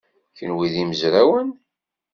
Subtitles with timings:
[0.37, 1.49] Kenwi d imezrawen?